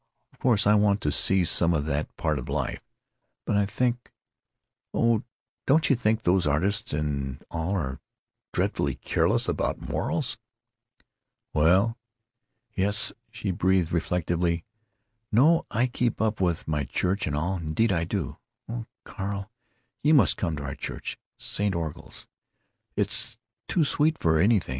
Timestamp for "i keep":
15.69-16.19